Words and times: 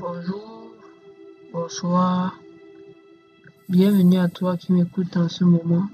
Bonjour, 0.00 0.70
bonsoir, 1.52 2.38
bienvenue 3.68 4.18
à 4.18 4.28
toi 4.28 4.56
qui 4.56 4.72
m'écoutes 4.72 5.16
en 5.16 5.28
ce 5.28 5.42
moment. 5.42 5.88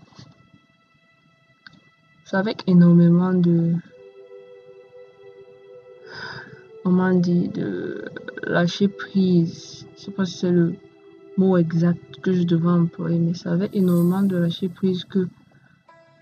C'est 2.27 2.37
avec 2.37 2.65
énormément 2.67 3.33
de, 3.33 3.73
comment 6.83 7.15
dire, 7.15 7.51
de 7.53 8.05
lâcher 8.43 8.89
prise. 8.89 9.87
Je 9.97 10.03
sais 10.03 10.11
pas 10.11 10.27
si 10.27 10.37
c'est 10.37 10.51
le 10.51 10.75
mot 11.39 11.57
exact 11.57 12.21
que 12.21 12.35
je 12.35 12.43
devrais 12.43 12.75
employer, 12.75 13.19
mais 13.19 13.33
c'est 13.33 13.49
avec 13.49 13.75
énormément 13.75 14.23
de 14.23 14.37
lâcher 14.37 14.69
prise 14.69 15.05
que 15.05 15.29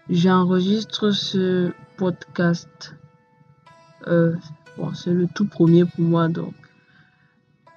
j'enregistre 0.08 1.10
ce 1.10 1.72
podcast. 1.96 2.94
Euh, 4.06 4.36
bon, 4.76 4.94
c'est 4.94 5.12
le 5.12 5.26
tout 5.26 5.48
premier 5.48 5.84
pour 5.84 6.04
moi, 6.04 6.28
donc 6.28 6.54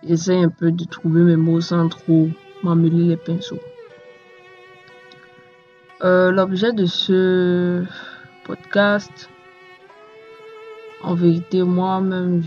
j'essaie 0.08 0.38
un 0.38 0.50
peu 0.50 0.72
de 0.72 0.84
trouver 0.86 1.22
mes 1.22 1.36
mots 1.36 1.62
sans 1.62 1.90
trop 1.90 2.30
m'emmêler 2.64 3.06
les 3.06 3.18
pinceaux. 3.18 3.60
Euh, 6.04 6.32
L'objet 6.32 6.74
de 6.74 6.86
ce 6.86 7.84
podcast, 8.46 9.30
en 11.02 11.16
vérité, 11.16 11.64
moi-même, 11.64 12.44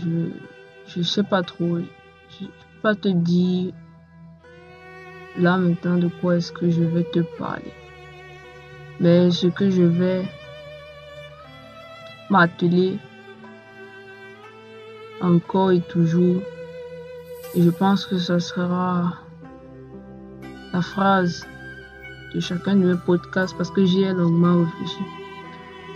je 0.87 0.99
ne 0.99 1.03
sais 1.03 1.23
pas 1.23 1.41
trop. 1.41 1.77
Je 1.77 2.43
ne 2.43 2.47
peux 2.47 2.81
pas 2.81 2.95
te 2.95 3.09
dire 3.09 3.73
là 5.37 5.57
maintenant 5.57 5.97
de 5.97 6.09
quoi 6.21 6.37
est-ce 6.37 6.51
que 6.51 6.69
je 6.69 6.83
vais 6.83 7.03
te 7.03 7.19
parler. 7.37 7.73
Mais 8.99 9.31
ce 9.31 9.47
que 9.47 9.69
je 9.69 9.83
vais 9.83 10.23
m'atteler 12.29 12.97
encore 15.21 15.71
et 15.71 15.81
toujours 15.81 16.41
et 17.55 17.61
je 17.61 17.69
pense 17.69 18.05
que 18.05 18.17
ce 18.17 18.39
sera 18.39 19.13
la 20.73 20.81
phrase 20.81 21.45
de 22.33 22.39
chacun 22.39 22.75
de 22.75 22.85
mes 22.85 22.99
podcasts 23.05 23.57
parce 23.57 23.71
que 23.71 23.85
j'y 23.85 24.03
ai 24.03 24.13
longuement 24.13 24.59
réfléchi. 24.63 25.03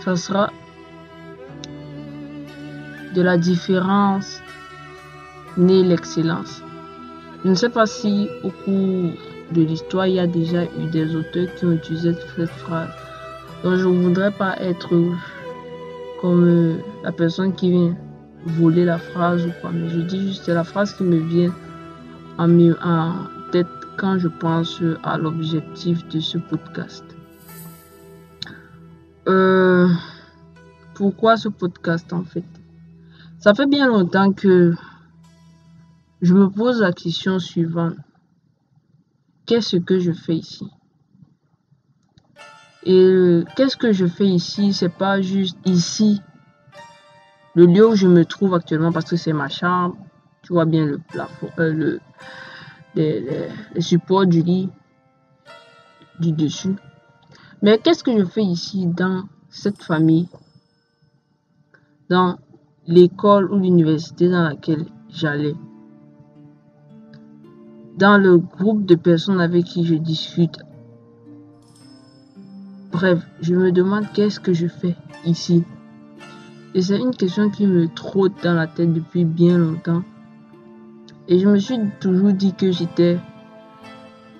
Ça 0.00 0.16
sera 0.16 0.50
de 3.14 3.22
la 3.22 3.38
différence 3.38 4.40
née 5.56 5.84
l'excellence. 5.84 6.62
Je 7.44 7.50
ne 7.50 7.54
sais 7.54 7.68
pas 7.68 7.86
si 7.86 8.28
au 8.42 8.50
cours 8.50 9.12
de 9.52 9.62
l'histoire, 9.62 10.06
il 10.06 10.14
y 10.14 10.20
a 10.20 10.26
déjà 10.26 10.64
eu 10.64 10.86
des 10.90 11.14
auteurs 11.14 11.54
qui 11.54 11.66
ont 11.66 11.72
utilisé 11.72 12.14
cette 12.36 12.50
phrase. 12.50 12.88
Donc 13.62 13.76
je 13.76 13.86
ne 13.86 14.02
voudrais 14.02 14.32
pas 14.32 14.56
être 14.60 14.90
comme 16.20 16.78
la 17.04 17.12
personne 17.12 17.54
qui 17.54 17.70
vient 17.70 17.96
voler 18.46 18.84
la 18.84 18.98
phrase 18.98 19.46
ou 19.46 19.50
quoi, 19.60 19.70
mais 19.72 19.88
je 19.88 20.00
dis 20.00 20.28
juste 20.28 20.48
la 20.48 20.64
phrase 20.64 20.94
qui 20.94 21.02
me 21.02 21.16
vient 21.16 21.54
en, 22.38 22.50
en 22.82 23.14
tête 23.50 23.66
quand 23.96 24.18
je 24.18 24.28
pense 24.28 24.80
à 25.02 25.18
l'objectif 25.18 26.06
de 26.08 26.20
ce 26.20 26.38
podcast. 26.38 27.04
Euh, 29.26 29.88
pourquoi 30.94 31.36
ce 31.36 31.48
podcast 31.48 32.12
en 32.12 32.24
fait? 32.24 32.44
Ça 33.38 33.54
fait 33.54 33.66
bien 33.66 33.88
longtemps 33.88 34.32
que 34.32 34.74
je 36.20 36.34
me 36.34 36.48
pose 36.48 36.80
la 36.80 36.92
question 36.92 37.38
suivante. 37.38 37.96
Qu'est-ce 39.46 39.76
que 39.76 39.98
je 39.98 40.12
fais 40.12 40.36
ici? 40.36 40.70
Et 42.84 43.42
qu'est-ce 43.56 43.76
que 43.76 43.92
je 43.92 44.06
fais 44.06 44.26
ici? 44.26 44.72
C'est 44.72 44.92
pas 44.92 45.20
juste 45.20 45.56
ici 45.64 46.20
le 47.54 47.66
lieu 47.66 47.88
où 47.88 47.94
je 47.94 48.08
me 48.08 48.24
trouve 48.24 48.54
actuellement, 48.54 48.92
parce 48.92 49.08
que 49.08 49.16
c'est 49.16 49.32
ma 49.32 49.48
chambre, 49.48 49.96
tu 50.42 50.52
vois 50.52 50.64
bien 50.64 50.84
le 50.84 50.98
plafond, 50.98 51.48
euh, 51.58 51.72
le, 51.72 52.00
les, 52.94 54.26
du 54.26 54.42
lit, 54.42 54.68
du 56.20 56.32
dessus. 56.32 56.76
Mais 57.62 57.78
qu'est-ce 57.78 58.04
que 58.04 58.16
je 58.18 58.24
fais 58.24 58.42
ici 58.42 58.86
dans 58.86 59.24
cette 59.48 59.82
famille, 59.82 60.28
dans 62.10 62.38
l'école 62.86 63.50
ou 63.50 63.58
l'université 63.58 64.28
dans 64.28 64.42
laquelle 64.42 64.86
j'allais, 65.08 65.54
dans 67.96 68.18
le 68.18 68.38
groupe 68.38 68.84
de 68.84 68.96
personnes 68.96 69.40
avec 69.40 69.64
qui 69.64 69.84
je 69.84 69.94
discute. 69.94 70.58
Bref, 72.90 73.24
je 73.40 73.54
me 73.54 73.72
demande 73.72 74.06
qu'est-ce 74.12 74.40
que 74.40 74.52
je 74.52 74.66
fais 74.66 74.96
ici. 75.24 75.64
Et 76.74 76.82
c'est 76.82 76.98
une 76.98 77.14
question 77.14 77.50
qui 77.50 77.68
me 77.68 77.86
trotte 77.86 78.42
dans 78.42 78.54
la 78.54 78.66
tête 78.66 78.92
depuis 78.92 79.24
bien 79.24 79.58
longtemps. 79.58 80.02
Et 81.28 81.38
je 81.38 81.48
me 81.48 81.58
suis 81.58 81.78
toujours 82.00 82.32
dit 82.32 82.52
que 82.52 82.72
j'étais 82.72 83.16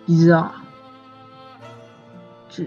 bizarre. 0.09 0.61
Je, 2.51 2.65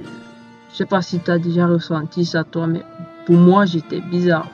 sais 0.73 0.85
pas 0.85 1.01
si 1.01 1.19
tu 1.19 1.29
as 1.29 1.37
déjà 1.37 1.67
ressenti 1.67 2.23
ça 2.23 2.45
toi, 2.45 2.65
mais 2.65 2.83
pour 3.25 3.35
moi 3.35 3.65
j'étais 3.65 3.99
bizarre. 3.99 4.49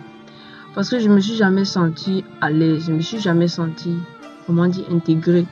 Parce 0.73 0.89
que 0.89 0.97
je 0.97 1.09
me 1.09 1.19
suis 1.19 1.35
jamais 1.35 1.65
senti 1.65 2.25
à 2.41 2.49
l'aise, 2.49 2.85
je 2.87 2.91
me 2.91 3.01
suis 3.01 3.19
jamais 3.19 3.47
senti, 3.47 3.95
comment 4.47 4.65
dire, 4.65 4.85
intégré. 4.91 5.45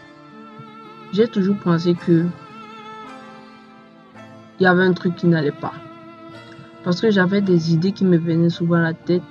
J'ai 1.14 1.28
toujours 1.28 1.58
pensé 1.58 1.94
que 1.94 2.26
il 4.60 4.64
y 4.64 4.66
avait 4.66 4.84
un 4.84 4.94
truc 4.94 5.16
qui 5.16 5.28
n'allait 5.28 5.52
pas. 5.52 5.74
Parce 6.84 7.00
que 7.00 7.12
j'avais 7.12 7.42
des 7.42 7.74
idées 7.74 7.92
qui 7.92 8.06
me 8.06 8.18
venaient 8.18 8.50
souvent 8.50 8.78
à 8.78 8.82
la 8.82 8.94
tête 8.94 9.22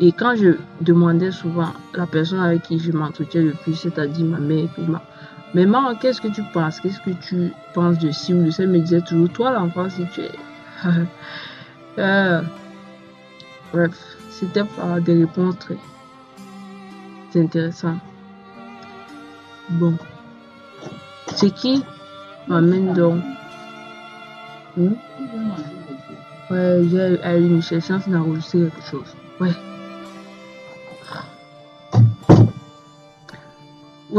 et 0.00 0.12
quand 0.12 0.36
je 0.36 0.56
demandais 0.80 1.30
souvent 1.32 1.72
la 1.94 2.06
personne 2.06 2.40
avec 2.40 2.62
qui 2.62 2.78
je 2.78 2.92
m'entretiens 2.92 3.42
le 3.42 3.52
plus, 3.52 3.74
c'est-à-dire 3.74 4.26
ma 4.26 4.38
mère, 4.38 4.68
ma 4.86 5.02
mais 5.54 5.64
maman, 5.64 5.94
qu'est-ce 5.94 6.20
que 6.20 6.28
tu 6.28 6.42
penses? 6.52 6.78
Qu'est-ce 6.80 7.00
que 7.00 7.10
tu 7.10 7.52
penses 7.72 7.98
de 7.98 8.10
ci 8.10 8.34
ou 8.34 8.44
de 8.44 8.50
ça? 8.50 8.66
Me 8.66 8.78
disait 8.78 9.00
toujours, 9.00 9.30
toi 9.30 9.50
l'enfant, 9.52 9.88
si 9.88 10.04
tu 10.12 10.20
es... 10.20 10.30
euh, 11.98 12.42
bref, 13.72 13.92
c'était 14.30 14.64
pas 14.64 15.00
des 15.00 15.20
réponses 15.20 15.56
très 15.58 15.78
intéressantes. 17.34 18.00
Bon. 19.70 19.96
Ce 21.34 21.46
qui 21.46 21.82
m'amène 22.46 22.92
donc... 22.92 23.22
Hmm? 24.76 24.92
Ouais, 26.50 26.82
j'ai 26.90 27.38
eu 27.38 27.46
une 27.46 27.62
chance 27.62 28.06
d'enregistrer 28.06 28.60
quelque 28.60 28.82
chose. 28.90 29.16
Ouais. 29.40 29.67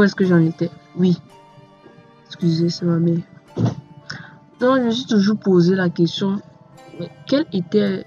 Où 0.00 0.02
est-ce 0.02 0.14
que 0.14 0.24
j'en 0.24 0.38
étais 0.38 0.70
Oui. 0.96 1.20
Excusez, 2.24 2.70
c'est 2.70 2.86
ma 2.86 2.98
mère. 2.98 3.18
Donc, 4.58 4.78
je 4.78 4.84
me 4.86 4.90
suis 4.92 5.04
toujours 5.04 5.38
posé 5.38 5.74
la 5.74 5.90
question, 5.90 6.40
mais 6.98 7.10
quel 7.26 7.44
était, 7.52 8.06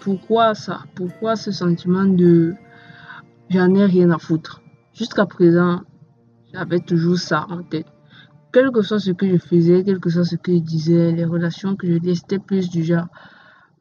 pourquoi 0.00 0.54
ça? 0.54 0.84
Pourquoi 0.94 1.36
ce 1.36 1.52
sentiment 1.52 2.06
de 2.06 2.54
j'en 3.50 3.74
ai 3.74 3.84
rien 3.84 4.12
à 4.12 4.18
foutre? 4.18 4.62
Jusqu'à 4.94 5.26
présent, 5.26 5.82
j'avais 6.54 6.80
toujours 6.80 7.18
ça 7.18 7.44
en 7.50 7.62
tête. 7.62 7.88
Quel 8.50 8.70
que 8.70 8.80
soit 8.80 8.98
ce 8.98 9.10
que 9.10 9.28
je 9.28 9.36
faisais, 9.36 9.84
quel 9.84 10.00
que 10.00 10.08
soit 10.08 10.24
ce 10.24 10.36
que 10.36 10.54
je 10.54 10.60
disais, 10.60 11.12
les 11.12 11.26
relations 11.26 11.76
que 11.76 11.86
je 11.86 11.98
disais, 11.98 12.14
c'était 12.14 12.38
plus 12.38 12.70
du 12.70 12.82
genre, 12.82 13.08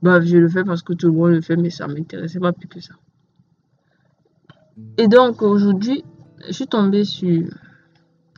bah, 0.01 0.19
je 0.19 0.35
le 0.35 0.49
fais 0.49 0.65
parce 0.65 0.81
que 0.81 0.91
tout 0.91 1.07
le 1.07 1.13
monde 1.13 1.31
le 1.31 1.41
fait, 1.41 1.55
mais 1.55 1.69
ça 1.69 1.87
m'intéressait 1.87 2.41
pas 2.41 2.51
plus 2.51 2.67
que 2.67 2.81
ça. 2.81 2.95
Et 4.97 5.07
donc, 5.07 5.41
aujourd'hui, 5.41 6.03
je 6.47 6.53
suis 6.53 6.67
tombée 6.67 7.05
sur 7.05 7.45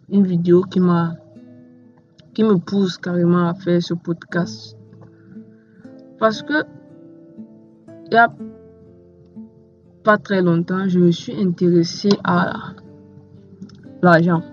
une 0.09 0.25
vidéo 0.25 0.63
qui 0.63 0.79
m'a 0.79 1.15
qui 2.33 2.43
me 2.43 2.57
pousse 2.57 2.97
carrément 2.97 3.47
à 3.47 3.53
faire 3.53 3.81
ce 3.81 3.93
podcast. 3.93 4.77
Parce 6.19 6.41
que 6.41 6.63
il 8.07 8.13
y 8.13 8.17
a 8.17 8.33
pas 10.03 10.17
très 10.17 10.41
longtemps, 10.41 10.87
je 10.87 10.99
me 10.99 11.11
suis 11.11 11.33
intéressée 11.41 12.09
à 12.23 12.73
l'argent. 14.01 14.43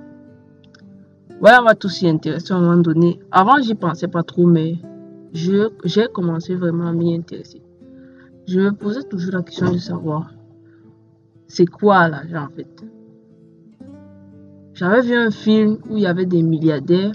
Ouais, 1.40 1.50
on 1.58 1.64
va 1.64 1.74
tous 1.74 1.88
s'y 1.88 2.08
intéresser 2.08 2.52
à 2.52 2.56
un 2.56 2.60
moment 2.60 2.76
donné. 2.76 3.18
Avant, 3.30 3.60
j'y 3.60 3.74
pensais 3.74 4.08
pas 4.08 4.22
trop, 4.22 4.46
mais 4.46 4.76
j'ai 5.32 6.06
commencé 6.14 6.54
vraiment 6.54 6.88
à 6.88 6.92
m'y 6.92 7.14
intéresser. 7.14 7.60
Je 8.46 8.60
me 8.60 8.72
posais 8.72 9.02
toujours 9.02 9.32
la 9.34 9.42
question 9.42 9.70
de 9.72 9.78
savoir 9.78 10.30
c'est 11.48 11.66
quoi 11.66 12.08
l'argent 12.08 12.44
en 12.44 12.48
fait? 12.48 12.82
J'avais 14.74 15.02
vu 15.02 15.14
un 15.14 15.30
film 15.30 15.78
où 15.88 15.96
il 15.96 16.02
y 16.02 16.06
avait 16.06 16.24
des 16.24 16.42
milliardaires 16.42 17.12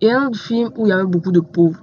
et 0.00 0.10
un 0.10 0.26
autre 0.26 0.38
film 0.38 0.70
où 0.76 0.86
il 0.86 0.90
y 0.90 0.92
avait 0.92 1.04
beaucoup 1.04 1.32
de 1.32 1.40
pauvres. 1.40 1.80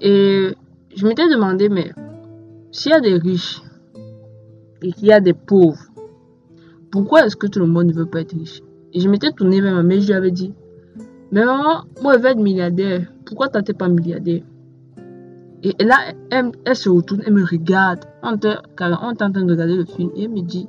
Et 0.00 0.50
je 0.94 1.06
m'étais 1.06 1.28
demandé, 1.28 1.68
mais 1.68 1.92
s'il 2.70 2.92
y 2.92 2.94
a 2.94 3.00
des 3.00 3.14
riches 3.14 3.62
et 4.82 4.92
qu'il 4.92 5.08
y 5.08 5.12
a 5.12 5.20
des 5.20 5.32
pauvres, 5.32 5.82
pourquoi 6.90 7.26
est-ce 7.26 7.36
que 7.36 7.46
tout 7.46 7.58
le 7.58 7.66
monde 7.66 7.86
ne 7.86 7.92
veut 7.92 8.06
pas 8.06 8.20
être 8.20 8.32
riche? 8.32 8.62
Et 8.92 9.00
je 9.00 9.08
m'étais 9.08 9.32
tourné 9.32 9.60
vers 9.60 9.74
ma 9.74 9.82
mère, 9.82 10.00
je 10.00 10.06
lui 10.06 10.14
avais 10.14 10.30
dit, 10.30 10.54
mais 11.32 11.44
maman, 11.44 11.84
moi 12.02 12.14
je 12.16 12.22
veux 12.22 12.30
être 12.30 12.38
milliardaire, 12.38 13.12
pourquoi 13.24 13.48
tu 13.48 13.58
n'es 13.58 13.76
pas 13.76 13.88
milliardaire? 13.88 14.42
Et 15.62 15.84
là, 15.84 15.96
elle, 16.30 16.76
se 16.76 16.88
retourne, 16.88 17.22
elle 17.26 17.32
me 17.32 17.44
regarde. 17.44 18.04
On, 18.22 18.36
est 18.36 18.56
en 18.78 19.14
train 19.14 19.30
de 19.30 19.50
regarder 19.50 19.74
le 19.74 19.84
film 19.84 20.10
et 20.14 20.24
elle 20.24 20.30
me 20.30 20.42
dit 20.42 20.68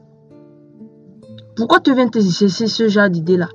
Pourquoi 1.57 1.79
tu 1.79 1.93
viens 1.95 2.07
te 2.07 2.21
chercher 2.21 2.67
ce 2.67 2.87
genre 2.87 3.09
d'idée-là 3.09 3.49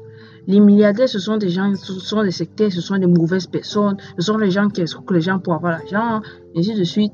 Les 0.49 0.59
milliardaires, 0.59 1.09
ce 1.09 1.21
sont 1.21 1.37
des 1.37 1.51
gens, 1.51 1.73
ce 1.77 1.93
sont 1.93 2.25
des 2.25 2.33
sectaires, 2.33 2.73
ce 2.73 2.81
sont 2.81 2.99
des 2.99 3.07
mauvaises 3.07 3.47
personnes, 3.47 3.97
ce 4.19 4.27
sont 4.27 4.39
les 4.39 4.51
gens 4.51 4.69
qui 4.69 4.81
escroquent 4.81 5.15
les 5.15 5.21
gens 5.21 5.39
pour 5.39 5.55
avoir 5.55 5.79
l'argent, 5.79 6.21
ainsi 6.57 6.75
de 6.75 6.83
suite. 6.83 7.13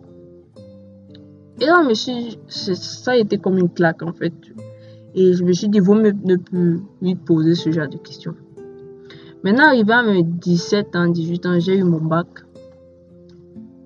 Et 1.60 1.66
là, 1.66 1.82
ça 2.48 3.10
a 3.10 3.16
été 3.16 3.36
comme 3.36 3.58
une 3.58 3.68
claque 3.68 4.02
en 4.02 4.14
fait. 4.14 4.32
Et 5.14 5.34
je 5.34 5.44
me 5.44 5.52
suis 5.52 5.68
dit, 5.68 5.78
vaut 5.78 5.94
mieux 5.94 6.14
ne 6.24 6.36
plus 6.36 6.80
lui 7.02 7.14
poser 7.16 7.54
ce 7.54 7.70
genre 7.70 7.88
de 7.88 7.98
questions. 7.98 8.34
Maintenant, 9.44 9.66
arrivé 9.66 9.92
à 9.92 10.02
mes 10.02 10.22
17 10.22 10.96
ans, 10.96 11.08
18 11.08 11.46
ans, 11.46 11.60
j'ai 11.60 11.76
eu 11.76 11.84
mon 11.84 12.00
bac. 12.00 12.26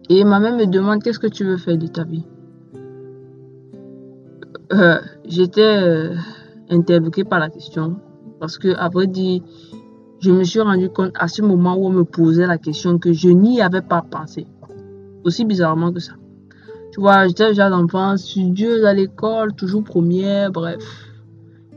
Et 0.08 0.24
ma 0.24 0.38
mère 0.38 0.56
me 0.56 0.66
demande 0.66 1.02
qu'est-ce 1.02 1.18
que 1.18 1.26
tu 1.26 1.44
veux 1.44 1.56
faire 1.56 1.78
de 1.78 1.86
ta 1.88 2.04
vie? 2.04 2.24
Euh, 4.72 5.00
j'étais 5.26 5.60
euh, 5.62 6.14
interloqué 6.72 7.24
par 7.24 7.38
la 7.38 7.48
question 7.48 7.96
parce 8.40 8.58
que, 8.58 8.74
après 8.76 9.06
dit, 9.06 9.42
je 10.20 10.32
me 10.32 10.42
suis 10.42 10.60
rendu 10.60 10.88
compte 10.88 11.12
à 11.14 11.28
ce 11.28 11.42
moment 11.42 11.76
où 11.76 11.86
on 11.86 11.90
me 11.90 12.04
posait 12.04 12.46
la 12.46 12.58
question 12.58 12.98
que 12.98 13.12
je 13.12 13.28
n'y 13.28 13.60
avais 13.60 13.82
pas 13.82 14.02
pensé. 14.02 14.46
Aussi 15.24 15.44
bizarrement 15.44 15.92
que 15.92 16.00
ça. 16.00 16.14
Tu 16.92 17.00
vois, 17.00 17.26
j'étais 17.28 17.48
déjà 17.48 17.70
d'enfant, 17.70 18.16
studieuse 18.16 18.84
à 18.84 18.92
l'école, 18.92 19.54
toujours 19.54 19.84
première, 19.84 20.50
bref 20.50 20.82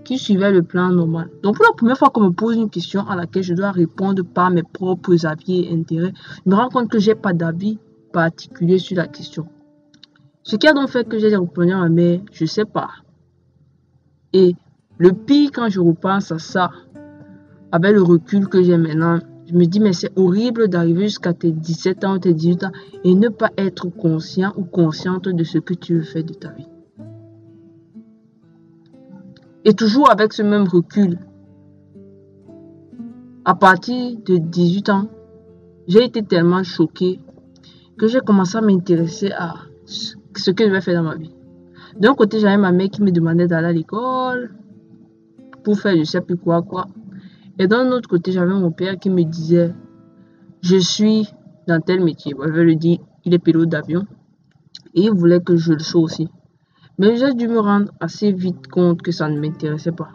qui 0.05 0.17
suivait 0.17 0.51
le 0.51 0.61
plan 0.61 0.89
normal? 0.91 1.29
Donc 1.43 1.57
pour 1.57 1.65
la 1.65 1.73
première 1.75 1.97
fois 1.97 2.09
qu'on 2.11 2.21
me 2.21 2.29
pose 2.29 2.55
une 2.55 2.69
question 2.69 3.05
à 3.07 3.15
laquelle 3.15 3.43
je 3.43 3.53
dois 3.53 3.71
répondre 3.71 4.23
par 4.23 4.51
mes 4.51 4.63
propres 4.63 5.25
avis 5.25 5.65
et 5.65 5.73
intérêts, 5.73 6.13
je 6.45 6.49
me 6.49 6.55
rends 6.55 6.69
compte 6.69 6.89
que 6.89 6.99
j'ai 6.99 7.15
pas 7.15 7.33
d'avis 7.33 7.79
particulier 8.13 8.77
sur 8.77 8.95
la 8.95 9.07
question. 9.07 9.47
Ce 10.43 10.55
qui 10.55 10.67
a 10.67 10.73
donc 10.73 10.89
fait 10.89 11.07
que 11.09 11.17
j'ai 11.17 11.35
répondu 11.35 11.73
à 11.73 11.79
ma 11.79 11.89
mère, 11.89 12.19
je 12.31 12.45
sais 12.45 12.65
pas. 12.65 12.91
Et 14.31 14.55
le 14.97 15.11
pire 15.11 15.51
quand 15.53 15.69
je 15.69 15.79
repense 15.79 16.31
à 16.31 16.39
ça, 16.39 16.71
avec 17.71 17.93
le 17.93 18.01
recul 18.01 18.47
que 18.47 18.63
j'ai 18.63 18.77
maintenant, 18.77 19.19
je 19.47 19.53
me 19.53 19.65
dis 19.65 19.79
mais 19.79 19.93
c'est 19.93 20.11
horrible 20.17 20.69
d'arriver 20.69 21.03
jusqu'à 21.03 21.33
tes 21.33 21.51
17 21.51 22.03
ans 22.03 22.19
tes 22.19 22.33
18 22.33 22.63
ans 22.63 22.71
et 23.03 23.13
ne 23.13 23.29
pas 23.29 23.51
être 23.57 23.89
conscient 23.89 24.53
ou 24.55 24.63
consciente 24.63 25.27
de 25.27 25.43
ce 25.43 25.59
que 25.59 25.73
tu 25.73 25.95
veux 25.95 26.03
faire 26.03 26.23
de 26.23 26.33
ta 26.33 26.51
vie. 26.51 26.67
Et 29.65 29.73
toujours 29.73 30.11
avec 30.11 30.33
ce 30.33 30.43
même 30.43 30.67
recul. 30.67 31.19
À 33.43 33.55
partir 33.55 34.17
de 34.25 34.37
18 34.37 34.89
ans, 34.89 35.09
j'ai 35.87 36.03
été 36.03 36.23
tellement 36.23 36.63
choquée 36.63 37.19
que 37.97 38.07
j'ai 38.07 38.19
commencé 38.19 38.57
à 38.57 38.61
m'intéresser 38.61 39.31
à 39.31 39.55
ce 39.85 40.51
que 40.51 40.65
je 40.65 40.71
vais 40.71 40.81
faire 40.81 41.03
dans 41.03 41.09
ma 41.09 41.15
vie. 41.15 41.35
D'un 41.99 42.13
côté, 42.13 42.39
j'avais 42.39 42.57
ma 42.57 42.71
mère 42.71 42.89
qui 42.89 43.01
me 43.01 43.11
demandait 43.11 43.47
d'aller 43.47 43.67
à 43.67 43.71
l'école 43.71 44.55
pour 45.65 45.79
faire 45.79 45.97
je 45.97 46.03
sais 46.03 46.21
plus 46.21 46.37
quoi, 46.37 46.61
quoi. 46.61 46.85
Et 47.57 47.67
d'un 47.67 47.91
autre 47.91 48.07
côté, 48.07 48.31
j'avais 48.31 48.53
mon 48.53 48.71
père 48.71 48.97
qui 48.97 49.09
me 49.09 49.23
disait, 49.23 49.73
je 50.61 50.77
suis 50.77 51.27
dans 51.67 51.81
tel 51.81 52.03
métier. 52.03 52.33
je 52.39 52.51
vais 52.51 52.63
le 52.63 52.75
dire, 52.75 52.99
il 53.25 53.33
est 53.33 53.39
pilote 53.39 53.69
d'avion. 53.69 54.05
Et 54.93 55.01
il 55.01 55.11
voulait 55.11 55.41
que 55.41 55.55
je 55.57 55.73
le 55.73 55.79
sois 55.79 56.01
aussi. 56.01 56.29
Mais 56.99 57.17
j'ai 57.17 57.33
dû 57.33 57.47
me 57.47 57.59
rendre 57.59 57.91
assez 57.99 58.31
vite 58.31 58.67
compte 58.67 59.01
que 59.01 59.11
ça 59.11 59.27
ne 59.27 59.39
m'intéressait 59.39 59.91
pas. 59.91 60.09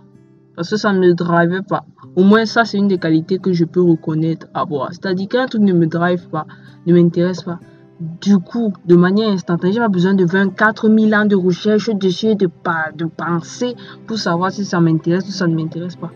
Parce 0.54 0.70
que 0.70 0.76
ça 0.76 0.92
ne 0.92 1.00
me 1.00 1.14
drivait 1.14 1.62
pas. 1.62 1.84
Au 2.14 2.22
moins, 2.22 2.46
ça, 2.46 2.64
c'est 2.64 2.78
une 2.78 2.88
des 2.88 2.98
qualités 2.98 3.38
que 3.38 3.52
je 3.52 3.64
peux 3.64 3.82
reconnaître 3.82 4.46
avoir. 4.54 4.90
C'est-à-dire 4.90 5.28
qu'un 5.28 5.46
truc 5.46 5.62
ne 5.62 5.72
me 5.72 5.86
drive 5.86 6.28
pas, 6.28 6.46
ne 6.86 6.94
m'intéresse 6.94 7.42
pas. 7.42 7.58
Du 8.00 8.38
coup, 8.38 8.72
de 8.86 8.96
manière 8.96 9.28
instantanée, 9.28 9.74
j'ai 9.74 9.78
pas 9.78 9.88
besoin 9.88 10.14
de 10.14 10.24
24 10.24 10.88
000 10.88 11.12
ans 11.12 11.26
de 11.26 11.36
recherche 11.36 11.90
dessus, 11.90 12.34
de, 12.34 12.48
de 12.94 13.04
penser 13.04 13.76
pour 14.06 14.16
savoir 14.16 14.50
si 14.50 14.64
ça 14.64 14.80
m'intéresse 14.80 15.28
ou 15.28 15.32
ça 15.32 15.46
ne 15.46 15.54
m'intéresse 15.54 15.96
pas. 15.96 16.10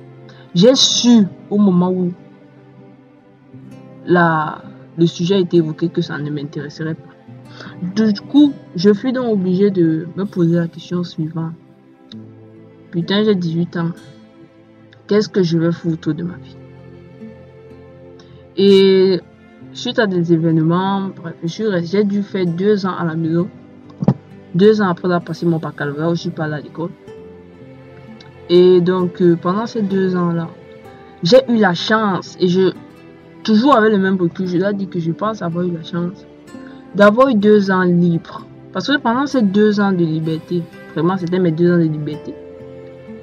J'ai 0.55 0.75
su 0.77 1.27
au 1.51 1.59
moment 1.59 1.91
où 1.91 2.13
la, 4.07 4.63
le 4.97 5.07
sujet 5.07 5.35
a 5.35 5.39
été 5.39 5.59
évoqué 5.59 5.91
que 5.91 6.01
ça 6.01 6.17
ne 6.17 6.31
m'intéresserait 6.31 6.95
pas. 6.95 7.13
Du 7.95 8.19
coup, 8.21 8.55
je 8.75 8.95
fus 8.95 9.13
donc 9.13 9.33
obligé 9.33 9.71
de 9.71 10.09
me 10.17 10.25
poser 10.25 10.57
la 10.57 10.69
question 10.69 11.05
suivante. 11.05 11.53
Putain, 12.93 13.25
j'ai 13.25 13.35
18 13.35 13.77
ans. 13.77 13.91
Qu'est-ce 15.07 15.29
que 15.29 15.43
je 15.43 15.59
vais 15.59 15.73
foutre 15.73 16.15
de 16.15 16.23
ma 16.23 16.37
vie? 16.37 16.57
Et 18.57 19.21
suite 19.75 19.99
à 19.99 20.07
des 20.07 20.33
événements, 20.33 21.11
j'ai 21.43 22.05
dû 22.05 22.23
faire 22.23 22.47
deux 22.47 22.87
ans 22.87 22.95
à 22.97 23.05
la 23.05 23.15
maison. 23.15 23.49
Deux 24.55 24.81
ans 24.81 24.89
après 24.89 25.07
avoir 25.07 25.23
passé 25.23 25.45
mon 25.47 25.59
baccalauréat, 25.59 26.15
je 26.15 26.21
suis 26.21 26.31
pas 26.31 26.45
allé 26.45 26.55
à 26.55 26.61
l'école. 26.61 26.91
Et 28.49 28.81
donc, 28.81 29.21
euh, 29.21 29.37
pendant 29.37 29.67
ces 29.67 29.83
deux 29.83 30.15
ans-là, 30.15 30.49
j'ai 31.23 31.41
eu 31.49 31.57
la 31.57 31.75
chance, 31.75 32.37
et 32.39 32.47
je, 32.47 32.73
toujours 33.43 33.75
avec 33.75 33.93
le 33.93 33.99
même 33.99 34.17
recul, 34.17 34.47
je 34.47 34.59
dois 34.59 34.73
dire 34.73 34.89
que 34.89 35.01
je 35.01 35.11
pense 35.11 35.43
avoir 35.43 35.65
eu 35.65 35.73
la 35.73 35.83
chance 35.83 36.25
d'avoir 36.95 37.29
eu 37.29 37.35
deux 37.35 37.71
ans 37.71 37.83
libres. 37.83 38.47
Parce 38.73 38.87
que 38.87 38.99
pendant 38.99 39.27
ces 39.27 39.43
deux 39.43 39.81
ans 39.81 39.93
de 39.93 40.05
liberté, 40.05 40.63
vraiment 40.95 41.17
c'était 41.17 41.39
mes 41.39 41.51
deux 41.51 41.73
ans 41.73 41.79
de 41.79 41.85
liberté. 41.85 42.35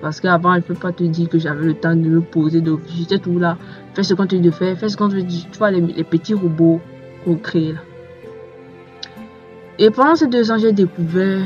Parce 0.01 0.19
qu'avant, 0.19 0.53
je 0.53 0.57
ne 0.57 0.61
peux 0.63 0.73
pas 0.73 0.91
te 0.91 1.03
dire 1.03 1.29
que 1.29 1.37
j'avais 1.37 1.63
le 1.63 1.75
temps 1.75 1.95
de 1.95 2.09
me 2.09 2.21
poser, 2.21 2.59
de 2.59 2.75
j'étais 2.87 3.19
tout 3.19 3.37
là, 3.37 3.57
fais 3.93 4.03
ce 4.03 4.15
qu'on 4.15 4.25
te 4.25 4.35
dit 4.35 4.41
de 4.41 4.51
faire, 4.51 4.77
fais 4.77 4.89
ce 4.89 4.97
qu'on 4.97 5.09
te 5.09 5.15
dit, 5.15 5.47
tu 5.51 5.57
vois, 5.59 5.69
les, 5.69 6.03
petits 6.03 6.33
robots 6.33 6.81
qu'on 7.23 7.35
crée 7.35 7.73
là. 7.73 7.79
Et 9.77 9.89
pendant 9.91 10.15
ces 10.15 10.27
deux 10.27 10.51
ans, 10.51 10.57
j'ai 10.57 10.73
découvert 10.73 11.45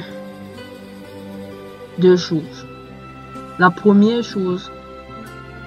deux 1.99 2.15
choses. 2.15 2.65
La 3.59 3.69
première 3.69 4.23
chose, 4.23 4.71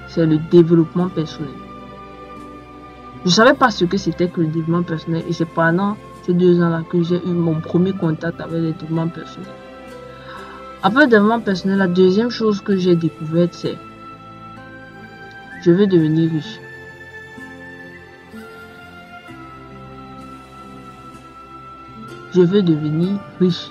c'est 0.08 0.26
le 0.26 0.38
développement 0.50 1.08
personnel. 1.08 1.52
Je 3.24 3.28
ne 3.28 3.34
savais 3.34 3.54
pas 3.54 3.70
ce 3.70 3.84
que 3.84 3.96
c'était 3.96 4.28
que 4.28 4.40
le 4.40 4.46
développement 4.46 4.82
personnel 4.82 5.22
et 5.28 5.32
c'est 5.32 5.48
pendant 5.48 5.96
deux 6.32 6.62
ans-là 6.62 6.82
que 6.90 7.02
j'ai 7.02 7.16
eu 7.16 7.30
mon 7.30 7.60
premier 7.60 7.92
contact 7.92 8.40
avec 8.40 8.60
le 8.60 8.72
développement 8.72 9.08
personnel. 9.08 9.48
Après 10.82 11.04
le 11.04 11.10
développement 11.10 11.40
personnel, 11.40 11.78
la 11.78 11.88
deuxième 11.88 12.30
chose 12.30 12.60
que 12.60 12.76
j'ai 12.76 12.94
découverte, 12.94 13.52
c'est 13.52 13.76
je 15.62 15.72
veux 15.72 15.88
devenir 15.88 16.30
riche. 16.30 16.60
Je 22.32 22.42
veux 22.42 22.62
devenir 22.62 23.18
riche. 23.40 23.70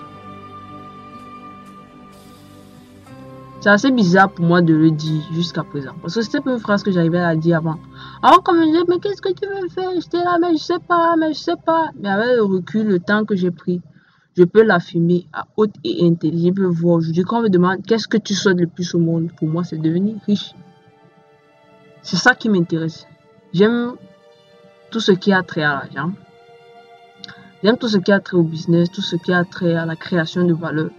C'est 3.62 3.70
assez 3.70 3.92
bizarre 3.92 4.30
pour 4.30 4.46
moi 4.46 4.62
de 4.62 4.74
le 4.74 4.92
dire 4.92 5.24
jusqu'à 5.32 5.64
présent. 5.64 5.94
Parce 6.02 6.16
que 6.16 6.22
c'était 6.22 6.40
une 6.46 6.60
phrase 6.60 6.84
que 6.84 6.92
j'arrivais 6.92 7.20
à 7.20 7.36
dire 7.36 7.58
avant. 7.58 7.80
Alors, 8.22 8.44
comme 8.44 8.60
je 8.60 8.66
disais, 8.66 8.84
mais 8.88 9.00
qu'est-ce 9.00 9.22
que 9.22 9.32
tu 9.32 9.48
veux 9.48 9.70
faire? 9.70 9.90
J'étais 9.96 10.18
là, 10.18 10.38
mais 10.42 10.58
je 10.58 10.62
sais 10.62 10.80
pas, 10.86 11.16
mais 11.16 11.34
je 11.34 11.40
sais 11.40 11.56
pas. 11.66 11.90
Mais 12.00 12.10
avec 12.10 12.36
le 12.36 12.44
recul, 12.44 12.88
le 12.88 13.00
temps 13.00 13.24
que 13.24 13.36
j'ai 13.36 13.52
pris, 13.52 13.82
je 14.38 14.44
peux 14.44 14.62
l'affirmer 14.62 15.26
à 15.34 15.48
haute 15.58 15.74
et 15.84 16.06
intelligible 16.06 16.68
voix. 16.68 16.98
Aujourd'hui, 16.98 17.24
quand 17.24 17.40
on 17.40 17.44
me 17.44 17.50
demande 17.50 17.84
qu'est-ce 17.84 18.08
que 18.08 18.18
tu 18.18 18.36
souhaites 18.36 18.60
le 18.60 18.68
plus 18.68 18.94
au 18.94 19.00
monde, 19.00 19.32
pour 19.36 19.48
moi, 19.48 19.64
c'est 19.64 19.78
devenir 19.78 20.16
riche. 20.28 20.54
C'est 22.04 22.18
ça 22.18 22.36
qui 22.36 22.48
m'intéresse. 22.48 23.08
J'aime 23.52 23.94
tout 24.92 25.00
ce 25.00 25.12
qui 25.12 25.34
a 25.34 25.42
trait 25.42 25.64
à 25.64 25.74
l'argent. 25.74 26.12
J'aime 27.64 27.78
tout 27.78 27.88
ce 27.88 27.98
qui 27.98 28.12
a 28.12 28.20
trait 28.20 28.38
au 28.38 28.44
business, 28.44 28.92
tout 28.92 29.02
ce 29.02 29.16
qui 29.16 29.34
a 29.34 29.44
trait 29.44 29.74
à 29.74 29.88
la 29.88 29.96
création 29.96 30.44
de 30.46 30.54
valeur. 30.54 30.92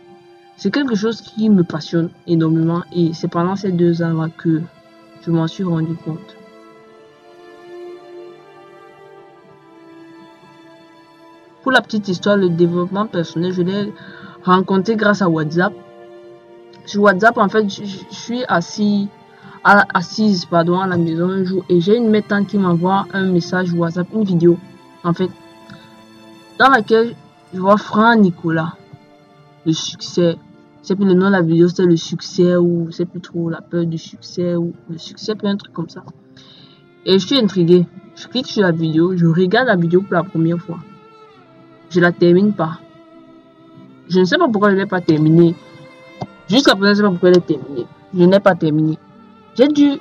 C'est 0.56 0.72
quelque 0.72 0.96
chose 0.96 1.20
qui 1.20 1.48
me 1.48 1.62
passionne 1.62 2.10
énormément 2.26 2.82
et 2.92 3.12
c'est 3.14 3.28
pendant 3.28 3.54
ces 3.54 3.70
deux 3.70 4.02
ans-là 4.02 4.30
que 4.36 4.62
je 5.24 5.30
m'en 5.30 5.46
suis 5.46 5.62
rendu 5.62 5.94
compte. 5.94 6.37
Pour 11.68 11.74
la 11.74 11.82
petite 11.82 12.08
histoire, 12.08 12.38
le 12.38 12.48
développement 12.48 13.04
personnel, 13.04 13.52
je 13.52 13.60
l'ai 13.60 13.92
rencontré 14.42 14.96
grâce 14.96 15.20
à 15.20 15.28
WhatsApp. 15.28 15.74
Sur 16.86 17.02
WhatsApp, 17.02 17.36
en 17.36 17.50
fait, 17.50 17.68
je, 17.68 17.84
suis 18.08 18.42
assis, 18.48 19.06
assise 19.62 20.46
pardon, 20.46 20.80
à 20.80 20.86
la 20.86 20.96
maison 20.96 21.28
un 21.28 21.44
jour 21.44 21.66
et 21.68 21.82
j'ai 21.82 21.98
une 21.98 22.08
métante 22.08 22.46
qui 22.46 22.56
m'envoie 22.56 23.04
un 23.12 23.26
message 23.26 23.74
WhatsApp, 23.74 24.06
une 24.14 24.24
vidéo, 24.24 24.56
en 25.04 25.12
fait, 25.12 25.28
dans 26.58 26.70
laquelle 26.70 27.14
je 27.52 27.60
vois 27.60 27.76
Franck 27.76 28.20
Nicolas, 28.20 28.72
le 29.66 29.74
succès, 29.74 30.36
c'est 30.80 30.96
plus 30.96 31.04
le 31.04 31.12
nom 31.12 31.26
de 31.26 31.32
la 31.32 31.42
vidéo, 31.42 31.68
c'est 31.68 31.84
le 31.84 31.98
succès 31.98 32.56
ou 32.56 32.90
c'est 32.92 33.04
plus 33.04 33.20
trop 33.20 33.50
la 33.50 33.60
peur 33.60 33.84
du 33.84 33.98
succès 33.98 34.56
ou 34.56 34.72
le 34.88 34.96
succès, 34.96 35.34
peut 35.34 35.48
un 35.48 35.58
truc 35.58 35.74
comme 35.74 35.90
ça. 35.90 36.02
Et 37.04 37.18
je 37.18 37.26
suis 37.26 37.36
intrigué. 37.36 37.86
Je 38.16 38.26
clique 38.26 38.46
sur 38.46 38.62
la 38.62 38.72
vidéo, 38.72 39.18
je 39.18 39.26
regarde 39.26 39.66
la 39.66 39.76
vidéo 39.76 40.00
pour 40.00 40.14
la 40.14 40.24
première 40.24 40.56
fois. 40.56 40.78
Je 41.90 42.00
la 42.00 42.12
termine 42.12 42.52
pas. 42.52 42.78
Je 44.08 44.20
ne 44.20 44.24
sais 44.24 44.38
pas 44.38 44.48
pourquoi 44.48 44.70
je 44.70 44.76
ne 44.76 44.80
l'ai 44.80 44.86
pas 44.86 45.00
terminée. 45.00 45.54
Jusqu'à 46.48 46.74
présent, 46.74 46.86
je 46.86 46.88
ne 46.90 46.94
sais 46.94 47.02
pas 47.02 47.10
pourquoi 47.10 47.28
elle 47.30 47.38
est 47.38 47.46
terminée. 47.46 47.86
Je 48.14 48.24
n'ai 48.24 48.40
pas 48.40 48.54
terminé. 48.54 48.98
J'ai 49.54 49.68
dû 49.68 49.98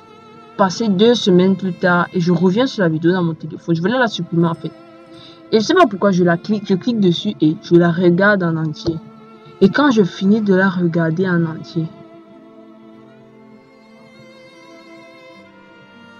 passer 0.56 0.88
deux 0.88 1.14
semaines 1.14 1.56
plus 1.56 1.72
tard 1.72 2.08
et 2.12 2.20
je 2.20 2.32
reviens 2.32 2.66
sur 2.66 2.82
la 2.82 2.88
vidéo 2.88 3.12
dans 3.12 3.22
mon 3.22 3.34
téléphone. 3.34 3.74
Je 3.74 3.80
voulais 3.80 3.98
la 3.98 4.08
supprimer 4.08 4.48
en 4.48 4.54
fait. 4.54 4.72
Et 5.52 5.60
je 5.60 5.64
sais 5.64 5.74
pas 5.74 5.86
pourquoi 5.86 6.10
je 6.10 6.24
la 6.24 6.36
clique, 6.36 6.64
je 6.66 6.74
clique 6.74 7.00
dessus 7.00 7.34
et 7.40 7.56
je 7.62 7.74
la 7.74 7.90
regarde 7.90 8.42
en 8.42 8.56
entier. 8.56 8.96
Et 9.60 9.70
quand 9.70 9.90
je 9.90 10.02
finis 10.02 10.40
de 10.40 10.54
la 10.54 10.68
regarder 10.68 11.28
en 11.28 11.44
entier, 11.44 11.86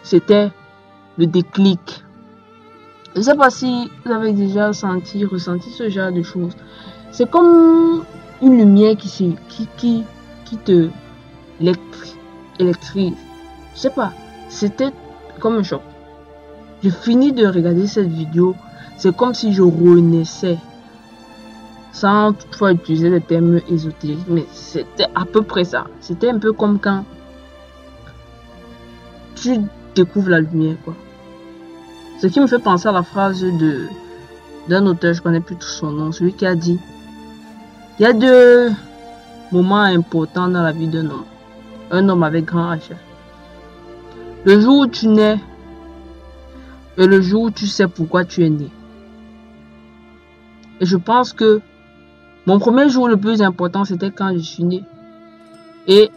c'était 0.03 0.51
le 1.19 1.27
déclic. 1.27 1.98
Je 3.15 3.21
ne 3.21 3.25
sais 3.25 3.35
pas 3.35 3.51
si 3.51 3.91
vous 4.05 4.13
avez 4.13 4.33
déjà 4.33 4.73
senti, 4.73 5.25
ressenti 5.25 5.71
ce 5.71 5.89
genre 5.89 6.13
de 6.13 6.23
choses. 6.23 6.53
C'est 7.11 7.29
comme 7.31 8.05
une 8.43 8.59
lumière 8.59 8.97
qui, 8.97 9.37
qui, 9.49 9.69
qui, 9.77 10.05
qui 10.45 10.57
te 10.59 10.89
électrise. 12.59 13.15
Je 13.75 13.81
sais 13.81 13.91
pas, 13.91 14.13
c'était 14.49 14.91
comme 15.41 15.57
un 15.57 15.63
choc. 15.63 15.83
Je 16.83 16.91
finis 16.91 17.33
de 17.33 17.47
regarder 17.47 17.87
cette 17.87 18.09
vidéo, 18.09 18.55
c'est 18.97 19.17
comme 19.17 19.35
si 19.35 19.53
je 19.53 19.63
renaissais. 19.63 20.59
Sans 21.91 22.33
toutefois 22.33 22.73
utiliser 22.73 23.11
les 23.11 23.21
termes 23.21 23.61
ésotériques, 23.69 24.29
mais 24.29 24.45
c'était 24.53 25.07
à 25.15 25.25
peu 25.25 25.43
près 25.43 25.65
ça. 25.65 25.87
C'était 26.01 26.31
un 26.31 26.39
peu 26.39 26.53
comme 26.53 26.79
quand 26.79 27.05
tu 29.35 29.59
découvres 29.97 30.29
la 30.31 30.41
lumière, 30.41 30.77
quoi. 30.85 30.95
Ce 32.21 32.27
qui 32.27 32.41
me 32.41 32.49
fait 32.49 32.59
penser 32.59 32.89
à 32.89 32.93
la 32.93 33.03
phrase 33.03 33.43
de 33.43 33.87
d'un 34.69 34.85
auteur, 34.87 35.15
je 35.15 35.23
connais 35.23 35.41
plus 35.41 35.57
tout 35.57 35.69
son 35.69 35.91
nom, 35.93 36.13
celui 36.13 36.35
qui 36.35 36.45
a 36.45 36.55
dit 36.55 36.79
il 37.99 38.03
y 38.03 38.07
a 38.07 38.13
deux 38.13 38.71
moments 39.51 39.81
importants 39.81 40.49
dans 40.49 40.63
la 40.63 40.73
vie 40.73 40.89
d'un 40.89 41.07
homme. 41.07 41.25
Un 41.91 42.09
homme 42.09 42.23
avec 42.23 42.45
grand 42.45 42.75
H. 42.75 42.91
Le 44.45 44.61
jour 44.61 44.81
où 44.81 44.87
tu 44.87 45.09
nais 45.09 45.39
et 46.97 47.07
le 47.07 47.21
jour 47.21 47.45
où 47.45 47.51
tu 47.51 47.67
sais 47.67 47.89
pourquoi 47.89 48.25
tu 48.25 48.45
es 48.45 48.51
né. 48.51 48.71
Et 50.81 50.87
je 50.87 50.97
pense 50.97 51.33
que 51.33 51.61
mon 52.47 52.59
premier 52.59 52.89
jour 52.89 53.09
le 53.09 53.17
plus 53.17 53.43
important, 53.43 53.85
c'était 53.85 54.11
quand 54.11 54.33
je 54.35 54.39
suis 54.39 54.65
né. 54.65 54.85
Et 55.87 56.11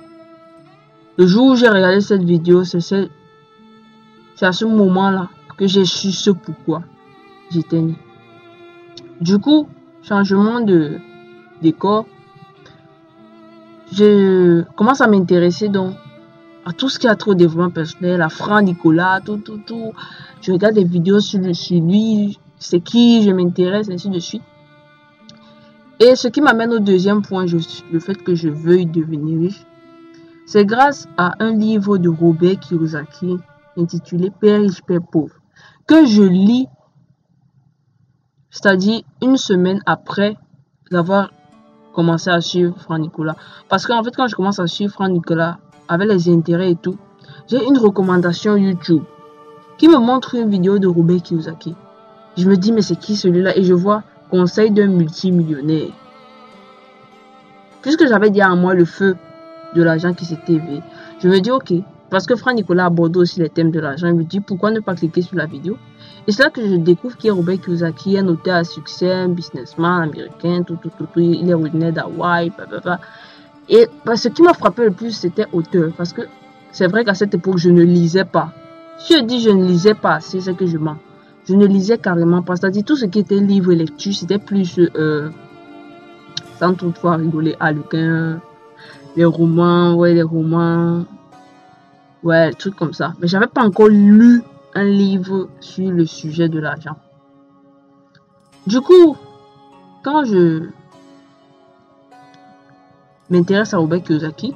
le 1.17 1.25
jour 1.25 1.47
où 1.51 1.55
j'ai 1.55 1.69
regardé 1.69 2.01
cette 2.01 2.23
vidéo, 2.23 2.63
c'est 2.63 3.07
à 4.41 4.51
ce 4.51 4.65
moment-là 4.65 5.29
que 5.61 5.67
j'ai 5.67 5.85
su 5.85 6.11
ce 6.11 6.31
pourquoi 6.31 6.81
j'étais 7.51 7.79
né. 7.79 7.93
Du 9.21 9.37
coup, 9.37 9.67
changement 10.01 10.59
de 10.59 10.97
décor, 11.61 12.07
je 13.91 14.63
commence 14.75 15.01
à 15.01 15.07
m'intéresser 15.07 15.69
donc 15.69 15.93
à 16.65 16.73
tout 16.73 16.89
ce 16.89 16.97
qui 16.97 17.07
a 17.07 17.15
trop 17.15 17.35
développement 17.35 17.69
personnel, 17.69 18.23
à 18.23 18.29
Franck 18.29 18.63
Nicolas, 18.63 19.21
tout, 19.23 19.37
tout, 19.37 19.59
tout. 19.59 19.91
Je 20.41 20.51
regarde 20.51 20.73
des 20.73 20.83
vidéos 20.83 21.19
sur, 21.19 21.39
lui, 21.39 22.39
c'est 22.57 22.79
qui, 22.79 23.21
je 23.21 23.29
m'intéresse, 23.29 23.87
ainsi 23.91 24.09
de 24.09 24.17
suite. 24.19 24.41
Et 25.99 26.15
ce 26.15 26.27
qui 26.27 26.41
m'amène 26.41 26.73
au 26.73 26.79
deuxième 26.79 27.21
point, 27.21 27.45
le 27.45 27.99
fait 27.99 28.15
que 28.15 28.33
je 28.33 28.49
veuille 28.49 28.87
devenir 28.87 29.41
riche, 29.41 29.63
c'est 30.47 30.65
grâce 30.65 31.07
à 31.17 31.35
un 31.37 31.55
livre 31.55 31.99
de 31.99 32.09
Robert 32.09 32.59
Kiyosaki 32.59 33.37
intitulé 33.77 34.31
Père 34.31 34.61
riche, 34.61 34.81
Père 34.81 35.01
pauvre, 35.03 35.35
que 35.91 36.05
je 36.05 36.23
lis, 36.23 36.69
c'est-à-dire 38.49 39.01
une 39.21 39.35
semaine 39.35 39.81
après 39.85 40.37
avoir 40.93 41.33
commencer 41.91 42.29
à 42.29 42.39
suivre 42.39 42.79
Franck 42.79 42.99
Nicolas. 42.99 43.35
Parce 43.67 43.85
qu'en 43.85 44.01
fait, 44.01 44.15
quand 44.15 44.27
je 44.27 44.35
commence 44.37 44.59
à 44.59 44.67
suivre 44.67 44.93
Franck 44.93 45.11
Nicolas, 45.11 45.59
avec 45.89 46.07
les 46.07 46.29
intérêts 46.29 46.71
et 46.71 46.75
tout, 46.77 46.97
j'ai 47.49 47.61
une 47.65 47.77
recommandation 47.77 48.55
YouTube 48.55 49.03
qui 49.77 49.89
me 49.89 49.97
montre 49.97 50.35
une 50.35 50.49
vidéo 50.49 50.79
de 50.79 50.87
Robert 50.87 51.23
Kiyosaki. 51.23 51.75
Je 52.37 52.47
me 52.47 52.55
dis, 52.55 52.71
mais 52.71 52.81
c'est 52.81 52.95
qui 52.95 53.17
celui-là? 53.17 53.57
Et 53.57 53.63
je 53.65 53.73
vois 53.73 54.03
conseil 54.29 54.71
d'un 54.71 54.87
multimillionnaire. 54.87 55.91
Puisque 57.81 58.07
j'avais 58.07 58.29
dit 58.29 58.41
à 58.41 58.55
moi 58.55 58.75
le 58.75 58.85
feu 58.85 59.17
de 59.75 59.83
l'argent 59.83 60.13
qui 60.13 60.23
s'était 60.23 60.53
éveillé, 60.53 60.81
je 61.19 61.27
me 61.27 61.41
dis, 61.41 61.51
ok, 61.51 61.73
parce 62.11 62.27
que 62.27 62.35
Franck 62.35 62.55
Nicolas 62.55 62.85
aborde 62.87 63.15
aussi 63.15 63.39
les 63.39 63.49
thèmes 63.49 63.71
de 63.71 63.79
l'argent, 63.79 64.09
je 64.09 64.13
me 64.13 64.25
dis, 64.25 64.41
pourquoi 64.41 64.69
ne 64.69 64.81
pas 64.81 64.95
cliquer 64.95 65.21
sur 65.21 65.37
la 65.37 65.45
vidéo? 65.45 65.77
Et 66.27 66.33
c'est 66.33 66.43
là 66.43 66.49
que 66.49 66.61
je 66.61 66.75
découvre 66.75 67.15
qu'il 67.15 67.29
y 67.29 67.31
a 67.31 67.33
Robert 67.33 67.61
Kiyosaki, 67.61 68.17
un 68.17 68.27
auteur 68.27 68.57
à 68.57 68.63
succès, 68.65 69.11
un 69.11 69.29
businessman 69.29 70.03
américain, 70.03 70.61
tout, 70.61 70.75
tout, 70.75 70.91
tout, 70.97 71.07
tout. 71.11 71.19
Il 71.21 71.49
est 71.49 71.53
originaire 71.53 71.93
d'Hawaï, 71.93 72.51
Et 73.69 73.87
bah, 74.05 74.17
ce 74.17 74.27
qui 74.27 74.41
m'a 74.41 74.53
frappé 74.53 74.83
le 74.83 74.91
plus, 74.91 75.11
c'était 75.11 75.45
auteur. 75.53 75.93
Parce 75.97 76.11
que 76.11 76.23
c'est 76.73 76.87
vrai 76.87 77.05
qu'à 77.05 77.13
cette 77.13 77.33
époque, 77.33 77.57
je 77.57 77.69
ne 77.69 77.81
lisais 77.81 78.25
pas. 78.25 78.51
Si 78.99 79.13
je 79.17 79.23
dis 79.23 79.39
je 79.39 79.49
ne 79.49 79.65
lisais 79.65 79.95
pas 79.95 80.19
c'est 80.19 80.41
ce 80.41 80.51
que 80.51 80.65
je 80.67 80.77
mens. 80.77 80.97
Je 81.47 81.55
ne 81.55 81.65
lisais 81.65 81.97
carrément 81.97 82.41
pas. 82.41 82.57
C'est-à-dire 82.57 82.83
tout 82.83 82.97
ce 82.97 83.05
qui 83.05 83.19
était 83.19 83.39
livre 83.39 83.71
et 83.71 83.75
lecture, 83.75 84.13
c'était 84.13 84.37
plus, 84.37 84.79
euh, 84.95 85.29
sans 86.59 86.73
toutefois 86.73 87.15
rigoler, 87.15 87.55
Aluquin, 87.59 88.41
les 89.15 89.25
romans, 89.25 89.95
ouais, 89.95 90.13
les 90.13 90.23
romans, 90.23 91.05
ouais, 92.23 92.51
trucs 92.53 92.75
comme 92.75 92.93
ça. 92.93 93.13
Mais 93.19 93.27
j'avais 93.27 93.47
pas 93.47 93.63
encore 93.63 93.87
lu 93.89 94.43
un 94.73 94.83
livre 94.83 95.49
sur 95.59 95.91
le 95.91 96.05
sujet 96.05 96.49
de 96.49 96.59
l'argent. 96.59 96.97
Du 98.67 98.79
coup, 98.81 99.17
quand 100.03 100.23
je 100.25 100.69
m'intéresse 103.29 103.73
à 103.73 103.77
Robert 103.77 104.03
Kiyosaki, 104.03 104.53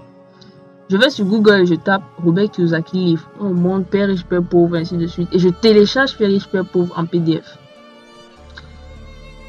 je 0.90 0.98
vais 0.98 1.10
sur 1.10 1.26
Google 1.26 1.62
et 1.62 1.66
je 1.66 1.76
tape 1.76 2.04
Robert 2.24 2.52
Kiyosaki 2.52 2.98
livre. 2.98 3.30
On 3.40 3.54
montre 3.54 3.88
Père 3.88 4.08
riche, 4.08 4.24
Père 4.26 4.44
pauvre, 4.44 4.76
ainsi 4.76 4.98
de 4.98 5.08
suite. 5.08 5.30
Et 5.32 5.40
je 5.40 5.50
télécharge 5.50 6.16
Père 6.18 6.30
riche, 6.30 6.48
Père 6.48 6.66
pauvre 6.66 6.98
en 6.98 7.06
PDF. 7.06 7.58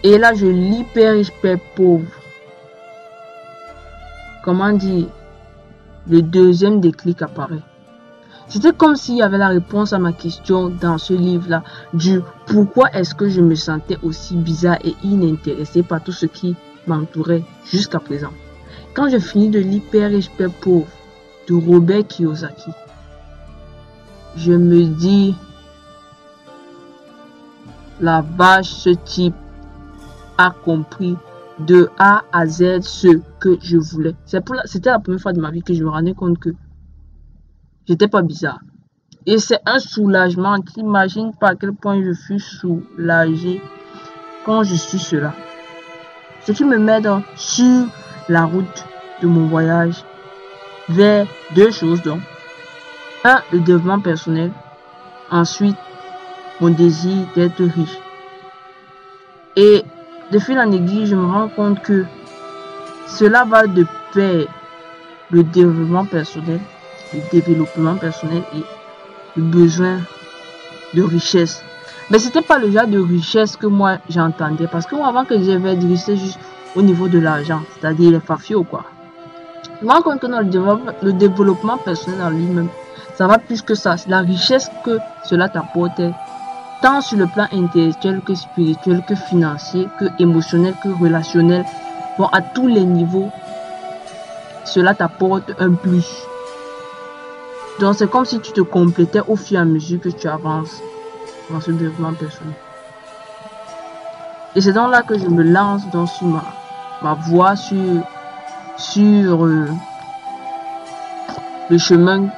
Et 0.02 0.18
là, 0.18 0.32
je 0.35 0.46
lis 0.46 0.85
Père 0.94 1.12
riche, 1.12 1.30
Père 1.42 1.58
pauvre. 1.75 2.06
Comment 4.42 4.73
dire? 4.73 5.08
Le 6.08 6.23
deuxième 6.23 6.80
déclic 6.80 7.20
apparaît. 7.20 7.62
C'était 8.49 8.73
comme 8.73 8.95
s'il 8.95 9.17
y 9.17 9.23
avait 9.23 9.38
la 9.38 9.49
réponse 9.49 9.93
à 9.93 9.99
ma 9.99 10.12
question 10.12 10.69
dans 10.69 10.99
ce 10.99 11.12
livre-là 11.15 11.65
du 11.93 12.21
pourquoi 12.47 12.91
est-ce 12.93 13.15
que 13.15 13.29
je 13.29 13.41
me 13.41 13.57
sentais 13.57 13.99
aussi 14.03 14.37
bizarre 14.37 14.79
et 14.85 14.95
inintéressé 15.03 15.83
par 15.83 16.03
tout 16.03 16.12
ce 16.12 16.26
qui 16.26 16.55
m'entourait 16.87 17.43
jusqu'à 17.65 17.99
présent. 17.99 18.31
Quand 18.95 19.09
je 19.09 19.19
finis 19.19 19.50
de 19.50 19.59
lire 19.59 19.83
Père 19.91 20.11
riche, 20.11 20.31
Père 20.31 20.50
pauvre 20.50 20.87
de 21.49 21.55
Robert 21.55 22.07
Kiyosaki, 22.07 22.71
je 24.37 24.53
me 24.53 24.85
dis, 24.85 25.35
la 28.00 28.23
vache, 28.23 28.71
ce 28.71 28.91
type 28.91 29.35
a 30.38 30.50
compris 30.50 31.17
de 31.59 31.88
A 31.99 32.23
à 32.33 32.47
Z 32.47 32.83
ce 32.83 33.21
que 33.41 33.57
je 33.61 33.79
voulais. 33.79 34.15
C'était 34.26 34.91
la 34.91 34.99
première 34.99 35.21
fois 35.21 35.33
de 35.33 35.41
ma 35.41 35.50
vie 35.50 35.62
que 35.62 35.75
je 35.75 35.83
me 35.83 35.88
rendais 35.88 36.15
compte 36.15 36.38
que 36.38 36.50
J'étais 37.88 38.09
pas 38.09 38.23
bizarre. 38.23 38.59
Et 39.26 39.38
c'est 39.38 39.61
un 39.64 39.78
soulagement. 39.78 40.61
T'imagines 40.61 41.33
pas 41.33 41.50
à 41.50 41.55
quel 41.55 41.73
point 41.73 42.02
je 42.02 42.12
suis 42.12 42.40
soulagé 42.40 43.61
quand 44.45 44.64
je 44.64 44.75
suis 44.75 44.99
cela. 44.99 45.35
Ce 46.45 46.52
qui 46.52 46.64
me 46.64 46.78
met 46.78 47.00
sur 47.37 47.87
la 48.28 48.45
route 48.45 48.85
de 49.23 49.28
mon 49.28 49.47
voyage 49.47 50.05
vers 50.88 51.26
deux 51.55 51.71
choses 51.71 52.02
donc. 52.02 52.21
Un, 53.25 53.40
le 53.52 53.61
développement 53.61 54.00
personnel. 54.00 54.50
Ensuite, 55.31 55.76
mon 56.61 56.71
désir 56.71 57.26
d'être 57.35 57.62
riche. 57.62 57.99
Et 59.57 59.85
de 60.33 60.38
fil 60.38 60.59
en 60.59 60.71
je 60.73 61.14
me 61.14 61.26
rends 61.26 61.49
compte 61.49 61.83
que 61.83 62.05
cela 63.07 63.45
va 63.45 63.66
de 63.66 63.87
pair 64.12 64.47
le 65.31 65.43
développement 65.45 66.05
personnel 66.05 66.61
le 67.14 67.20
développement 67.30 67.96
personnel 67.96 68.42
et 68.54 68.62
le 69.36 69.42
besoin 69.42 70.00
de 70.94 71.02
richesse. 71.02 71.62
Mais 72.10 72.18
c'était 72.18 72.42
pas 72.42 72.58
le 72.58 72.70
genre 72.70 72.86
de 72.86 72.98
richesse 72.98 73.56
que 73.56 73.66
moi 73.66 73.98
j'entendais 74.08 74.66
parce 74.66 74.86
que 74.86 74.94
moi, 74.94 75.08
avant 75.08 75.25
que 75.25 75.42
j'avais 75.42 75.76
de 75.76 75.86
richesse 75.86 76.18
juste 76.18 76.38
au 76.75 76.82
niveau 76.82 77.08
de 77.08 77.18
l'argent, 77.18 77.62
c'est-à-dire 77.75 78.12
les 78.12 78.20
fafios 78.20 78.64
quoi. 78.64 78.84
Je 79.80 79.86
me 79.86 79.92
rends 79.92 80.02
compte 80.02 80.20
que 80.20 80.26
dans 80.26 80.40
le 80.40 81.12
développement, 81.12 81.76
personnel 81.78 82.22
en 82.22 82.30
lui-même, 82.30 82.68
ça 83.14 83.26
va 83.26 83.38
plus 83.38 83.60
que 83.60 83.75
ça. 83.75 83.96
C'est 83.96 84.08
la 84.08 84.20
richesse 84.20 84.70
que 84.84 84.98
cela 85.25 85.48
t'apporte, 85.48 86.00
tant 86.80 87.00
sur 87.00 87.18
le 87.18 87.26
plan 87.26 87.46
intellectuel 87.52 88.20
que 88.25 88.34
spirituel, 88.34 89.02
que 89.06 89.14
financier, 89.14 89.88
que 89.98 90.06
émotionnel, 90.18 90.75
que 90.82 90.88
relationnel. 90.88 91.64
Bon, 92.18 92.26
à 92.26 92.40
tous 92.40 92.68
les 92.68 92.84
niveaux, 92.84 93.30
cela 94.64 94.94
t'apporte 94.94 95.52
un 95.58 95.72
plus. 95.72 96.26
Donc 97.80 97.95
c'est 97.95 98.09
comme 98.09 98.25
si 98.25 98.40
tu 98.40 98.52
te 98.52 98.62
complétais 98.62 99.21
au 99.26 99.37
fur 99.37 99.59
et 99.59 99.61
à 99.61 99.64
mesure 99.64 100.00
que 100.00 100.09
tu 100.09 100.28
avances 100.28 100.80
dans 101.50 101.61
ce 101.61 101.71
développement 101.71 102.14
personnel. 102.14 102.54
Et 104.54 104.61
c'est 104.62 104.73
donc 104.73 104.90
là 104.90 105.02
que 105.02 105.18
je 105.18 105.26
me 105.26 105.42
lance 105.42 105.83
dans 105.92 106.06
sur 106.06 106.26
ma, 106.26 106.42
ma 107.02 107.14
voie, 107.14 107.56
sur, 107.56 108.02
sur 108.78 109.45
euh, 109.45 109.68
le 111.68 111.78
chemin 111.78 112.28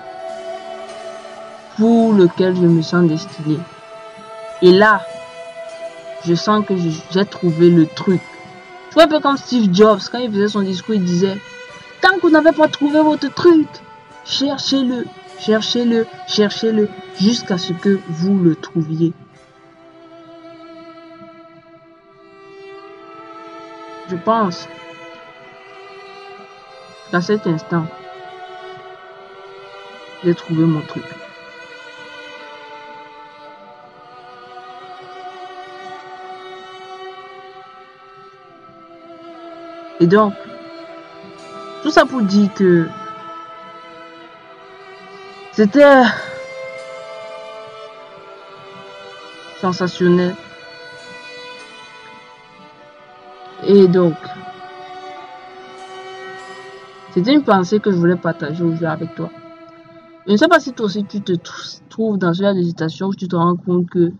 pour 1.76 2.12
lequel 2.14 2.56
je 2.56 2.62
me 2.62 2.82
sens 2.82 3.06
destiné. 3.08 3.58
Et 4.62 4.72
là, 4.72 5.00
je 6.26 6.34
sens 6.34 6.66
que 6.66 6.74
j'ai 6.76 7.24
trouvé 7.24 7.70
le 7.70 7.86
truc. 7.86 8.20
Tu 8.88 8.94
vois 8.94 9.04
un 9.04 9.08
peu 9.08 9.20
comme 9.20 9.36
Steve 9.36 9.72
Jobs, 9.72 10.00
quand 10.10 10.18
il 10.18 10.32
faisait 10.32 10.48
son 10.48 10.62
discours, 10.62 10.96
il 10.96 11.04
disait, 11.04 11.38
tant 12.02 12.16
que 12.16 12.22
vous 12.22 12.30
n'avez 12.30 12.52
pas 12.52 12.66
trouvé 12.66 13.00
votre 13.00 13.32
truc, 13.32 13.68
cherchez-le, 14.24 15.06
cherchez-le, 15.40 16.06
cherchez-le, 16.26 16.88
jusqu'à 17.18 17.58
ce 17.58 17.72
que 17.72 17.98
vous 18.08 18.38
le 18.38 18.56
trouviez. 18.56 19.12
Je 24.10 24.16
pense 24.16 24.68
qu'à 27.10 27.20
cet 27.20 27.46
instant, 27.46 27.86
j'ai 30.24 30.34
trouvé 30.34 30.64
mon 30.64 30.80
truc. 30.80 31.04
Et 40.00 40.06
donc, 40.06 40.32
tout 41.82 41.90
ça 41.90 42.06
pour 42.06 42.22
dire 42.22 42.52
que 42.54 42.88
c'était 45.58 46.04
sensationnel. 49.60 50.36
Et 53.66 53.88
donc, 53.88 54.14
c'était 57.10 57.34
une 57.34 57.42
pensée 57.42 57.80
que 57.80 57.90
je 57.90 57.96
voulais 57.96 58.14
partager 58.14 58.62
aujourd'hui 58.62 58.86
avec 58.86 59.16
toi. 59.16 59.30
Je 60.28 60.32
ne 60.32 60.36
sais 60.36 60.46
pas 60.46 60.60
si 60.60 60.72
toi 60.74 60.86
aussi 60.86 61.04
tu 61.04 61.22
te 61.22 61.32
trouves 61.88 62.18
dans 62.18 62.32
ce 62.32 62.44
genre 62.44 62.54
d'hésitation 62.54 63.08
où 63.08 63.14
tu 63.16 63.26
te 63.26 63.34
rends 63.34 63.56
compte 63.56 63.90
que 63.90 64.12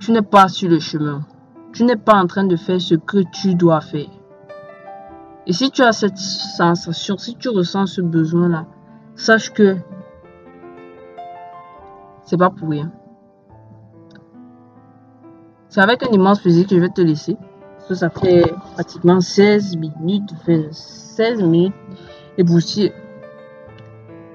tu 0.00 0.10
n'es 0.10 0.22
pas 0.22 0.48
sur 0.48 0.68
le 0.68 0.80
chemin. 0.80 1.24
Tu 1.72 1.84
n'es 1.84 1.94
pas 1.94 2.14
en 2.14 2.26
train 2.26 2.42
de 2.42 2.56
faire 2.56 2.80
ce 2.80 2.96
que 2.96 3.18
tu 3.30 3.54
dois 3.54 3.80
faire. 3.80 4.17
Et 5.48 5.52
si 5.54 5.70
tu 5.70 5.80
as 5.82 5.92
cette 5.92 6.18
sensation, 6.18 7.16
si 7.16 7.34
tu 7.34 7.48
ressens 7.48 7.86
ce 7.86 8.02
besoin-là, 8.02 8.66
sache 9.16 9.50
que 9.50 9.78
c'est 12.22 12.36
pas 12.36 12.50
pour 12.50 12.68
rien. 12.68 12.92
C'est 15.70 15.80
avec 15.80 16.02
un 16.02 16.10
immense 16.10 16.40
plaisir 16.40 16.66
que 16.66 16.74
je 16.74 16.80
vais 16.80 16.90
te 16.90 17.00
laisser. 17.00 17.38
Ça 17.90 18.10
fait 18.10 18.52
pratiquement 18.74 19.22
16 19.22 19.78
minutes, 19.78 20.34
16 20.70 21.42
minutes 21.42 21.74
et 22.36 22.44
poussière 22.44 22.92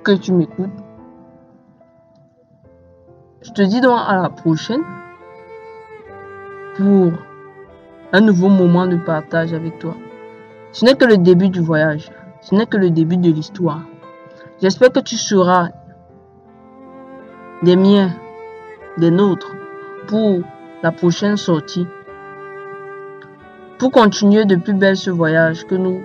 que 0.03 0.13
tu 0.13 0.31
m'écoutes. 0.31 0.71
Je 3.43 3.51
te 3.51 3.61
dis 3.61 3.81
donc 3.81 3.99
à 4.07 4.19
la 4.19 4.29
prochaine 4.29 4.81
pour 6.75 7.11
un 8.13 8.21
nouveau 8.21 8.49
moment 8.49 8.87
de 8.87 8.95
partage 8.95 9.53
avec 9.53 9.77
toi. 9.77 9.95
Ce 10.73 10.83
n'est 10.83 10.95
que 10.95 11.05
le 11.05 11.17
début 11.17 11.49
du 11.49 11.59
voyage. 11.59 12.11
Ce 12.41 12.55
n'est 12.55 12.65
que 12.65 12.77
le 12.77 12.89
début 12.89 13.17
de 13.17 13.31
l'histoire. 13.31 13.81
J'espère 14.59 14.91
que 14.91 15.01
tu 15.01 15.17
seras 15.17 15.69
des 17.61 17.75
miens, 17.75 18.11
des 18.97 19.11
nôtres, 19.11 19.53
pour 20.07 20.41
la 20.81 20.91
prochaine 20.91 21.37
sortie. 21.37 21.85
Pour 23.77 23.91
continuer 23.91 24.45
de 24.45 24.55
plus 24.55 24.73
belle 24.73 24.97
ce 24.97 25.11
voyage 25.11 25.63
que 25.65 25.75
nous, 25.75 26.01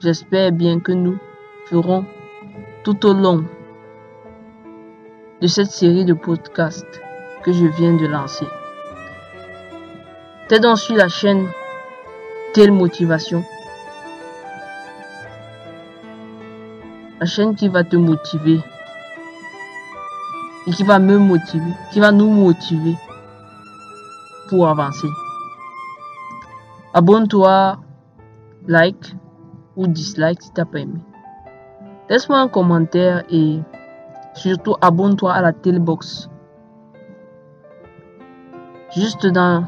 j'espère 0.00 0.52
bien 0.52 0.78
que 0.78 0.92
nous 0.92 1.18
ferons 1.64 2.04
tout 2.84 3.06
au 3.06 3.14
long 3.14 3.44
de 5.40 5.46
cette 5.46 5.70
série 5.70 6.04
de 6.04 6.12
podcasts 6.12 7.00
que 7.42 7.52
je 7.52 7.64
viens 7.64 7.94
de 7.94 8.06
lancer. 8.06 8.46
T'es 10.48 10.60
donc 10.60 10.78
sur 10.78 10.96
la 10.96 11.08
chaîne 11.08 11.48
Telle 12.52 12.72
Motivation? 12.72 13.44
La 17.20 17.26
chaîne 17.26 17.54
qui 17.54 17.68
va 17.68 17.84
te 17.84 17.94
motiver 17.94 18.60
et 20.66 20.70
qui 20.72 20.82
va 20.82 20.98
me 20.98 21.16
motiver, 21.16 21.72
qui 21.92 22.00
va 22.00 22.10
nous 22.10 22.28
motiver 22.28 22.96
pour 24.48 24.66
avancer. 24.68 25.06
Abonne-toi, 26.92 27.78
like 28.66 29.14
ou 29.76 29.86
dislike 29.86 30.42
si 30.42 30.52
t'as 30.52 30.64
pas 30.64 30.80
aimé. 30.80 30.98
Laisse-moi 32.08 32.40
un 32.40 32.48
commentaire 32.48 33.22
et 33.30 33.60
surtout 34.34 34.74
abonne-toi 34.80 35.32
à 35.32 35.40
la 35.40 35.52
Telebox. 35.52 36.28
Juste 38.96 39.24
dans 39.28 39.66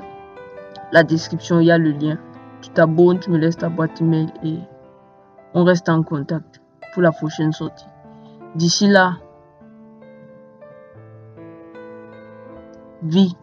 la 0.90 1.04
description, 1.04 1.60
il 1.60 1.66
y 1.66 1.70
a 1.70 1.78
le 1.78 1.92
lien. 1.92 2.18
Tu 2.62 2.70
t'abonnes, 2.70 3.18
tu 3.18 3.30
me 3.30 3.38
laisses 3.38 3.58
ta 3.58 3.68
boîte 3.68 4.00
email 4.00 4.32
et 4.44 4.58
on 5.52 5.64
reste 5.64 5.88
en 5.88 6.02
contact 6.02 6.62
pour 6.92 7.02
la 7.02 7.10
prochaine 7.10 7.52
sortie. 7.52 7.86
D'ici 8.54 8.86
là, 8.86 9.16
vis, 13.02 13.36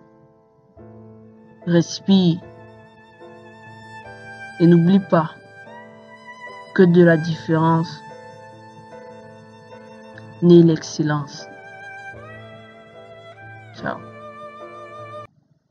respire 1.67 2.39
et 4.61 4.67
n'oublie 4.67 4.99
pas 4.99 5.31
que 6.73 6.83
de 6.83 7.03
la 7.03 7.17
différence 7.17 8.01
naît 10.41 10.63
l'excellence. 10.63 11.48